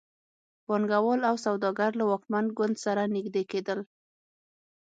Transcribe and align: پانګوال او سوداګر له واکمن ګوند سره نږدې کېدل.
پانګوال 0.65 1.21
او 1.29 1.35
سوداګر 1.45 1.91
له 1.99 2.03
واکمن 2.11 2.45
ګوند 2.57 2.75
سره 2.85 3.01
نږدې 3.15 3.43
کېدل. 3.51 3.79